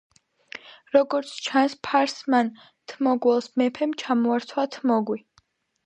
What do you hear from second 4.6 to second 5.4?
თმოგვი.